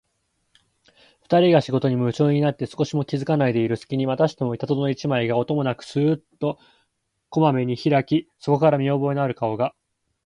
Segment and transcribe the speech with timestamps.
[1.21, 6.57] ふたりが仕事にむちゅうになって少しも気づかないでいるすきに、またしても板戸の一枚が、音もなくスーッと
[7.29, 9.75] 細めにひらき、そこから見おぼえのある顔が、